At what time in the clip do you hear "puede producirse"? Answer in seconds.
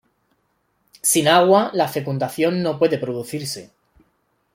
2.79-3.69